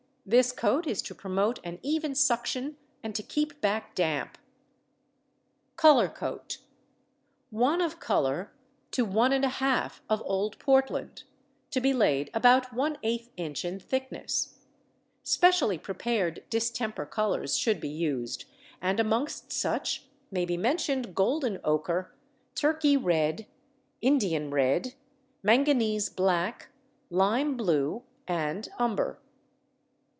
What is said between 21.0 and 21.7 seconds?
golden